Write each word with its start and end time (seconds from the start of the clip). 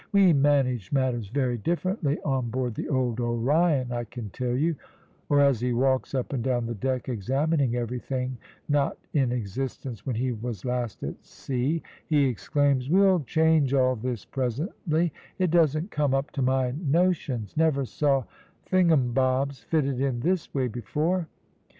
We 0.11 0.33
managed 0.33 0.91
matters 0.91 1.29
very 1.29 1.59
differently 1.59 2.17
on 2.25 2.49
board 2.49 2.73
the 2.73 2.89
old 2.89 3.19
Orion, 3.19 3.91
I 3.91 4.05
can 4.05 4.31
tell 4.31 4.55
you,' 4.55 4.75
or, 5.29 5.41
as 5.41 5.59
he 5.61 5.73
walks 5.73 6.15
up 6.15 6.33
and 6.33 6.43
down 6.43 6.65
the 6.65 6.73
deck 6.73 7.07
examining 7.07 7.75
everything 7.75 8.39
not 8.67 8.97
in 9.13 9.31
existence 9.31 10.03
when 10.03 10.15
he 10.15 10.31
was 10.31 10.65
last 10.65 11.03
at 11.03 11.23
sea, 11.23 11.83
he 12.07 12.23
exclaims, 12.25 12.89
`We'll 12.89 13.23
change 13.27 13.75
all 13.75 13.95
this 13.95 14.25
presently 14.25 15.13
it 15.37 15.51
doesn't 15.51 15.91
come 15.91 16.15
up 16.15 16.31
to 16.31 16.41
my 16.41 16.71
notions; 16.83 17.55
never 17.55 17.85
saw 17.85 18.23
thingumbobs 18.71 19.63
fitted 19.65 20.01
in 20.01 20.21
this 20.21 20.51
way 20.51 20.67
before.' 20.67 21.27